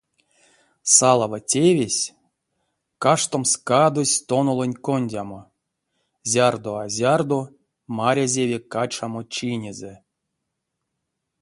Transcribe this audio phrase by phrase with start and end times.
[0.95, 2.13] Салава тевесь—
[3.03, 5.41] каштомс кадозь тонолонь кондямо,
[6.31, 7.39] зярдо а зярдо
[7.97, 9.93] марязеви качамо чинезэ.